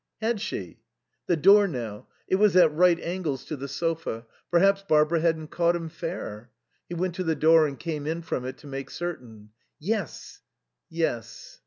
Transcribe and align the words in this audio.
Had 0.19 0.41
she? 0.41 0.79
The 1.27 1.37
door 1.37 1.67
now, 1.67 2.07
it 2.27 2.37
was 2.37 2.55
at 2.55 2.73
right 2.73 2.99
angles 3.01 3.45
to 3.45 3.55
the 3.55 3.67
sofa; 3.67 4.25
perhaps 4.49 4.81
Barbara 4.81 5.19
hadn't 5.19 5.51
caught 5.51 5.75
him 5.75 5.89
fair. 5.89 6.49
He 6.89 6.95
went 6.95 7.13
to 7.13 7.23
the 7.23 7.35
door 7.35 7.67
and 7.67 7.77
came 7.79 8.07
in 8.07 8.23
from 8.23 8.43
it 8.43 8.57
to 8.57 8.65
make 8.67 8.89
certain. 8.89 9.51
Yes. 9.79 10.41
Yes. 10.89 11.59